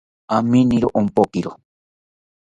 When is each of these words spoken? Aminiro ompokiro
Aminiro 0.35 0.87
ompokiro 0.99 1.51